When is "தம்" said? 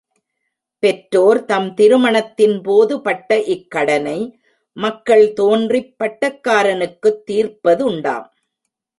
1.45-1.67